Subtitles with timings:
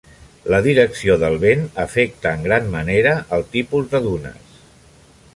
[0.51, 4.57] La direcció del vent afecta en gran manera el tipus de dunes.